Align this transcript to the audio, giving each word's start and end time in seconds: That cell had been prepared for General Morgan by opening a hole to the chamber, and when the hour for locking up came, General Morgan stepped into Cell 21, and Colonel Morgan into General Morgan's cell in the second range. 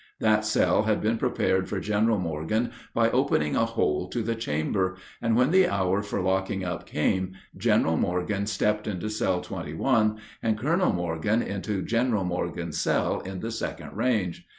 That 0.19 0.45
cell 0.45 0.81
had 0.81 0.99
been 0.99 1.19
prepared 1.19 1.69
for 1.69 1.79
General 1.79 2.17
Morgan 2.17 2.71
by 2.91 3.11
opening 3.11 3.55
a 3.55 3.67
hole 3.67 4.07
to 4.07 4.23
the 4.23 4.33
chamber, 4.33 4.97
and 5.21 5.35
when 5.35 5.51
the 5.51 5.67
hour 5.67 6.01
for 6.01 6.21
locking 6.21 6.63
up 6.63 6.87
came, 6.87 7.33
General 7.55 7.97
Morgan 7.97 8.47
stepped 8.47 8.87
into 8.87 9.11
Cell 9.11 9.41
21, 9.41 10.17
and 10.41 10.57
Colonel 10.57 10.91
Morgan 10.91 11.43
into 11.43 11.83
General 11.83 12.23
Morgan's 12.23 12.79
cell 12.79 13.19
in 13.19 13.41
the 13.41 13.51
second 13.51 13.95
range. 13.95 14.47